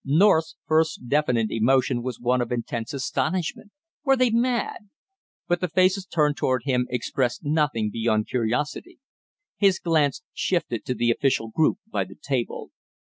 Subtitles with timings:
[0.03, 3.69] North's first definite emotion was one of intense astonishment.
[4.03, 4.89] Were they mad?
[5.47, 8.97] But the faces turned toward him expressed nothing beyond curiosity.
[9.57, 12.71] His glance shifted to the official group by the table.